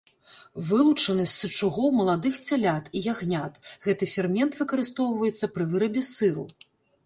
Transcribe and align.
Вылучаны 0.69 1.25
з 1.31 1.33
сычугоў 1.41 1.89
маладых 1.99 2.39
цялят 2.49 2.85
і 2.97 3.03
ягнят, 3.13 3.61
гэты 3.87 4.11
фермент 4.17 4.51
выкарыстоўваецца 4.65 5.45
пры 5.57 5.63
вырабе 5.75 6.01
сыру. 6.15 6.53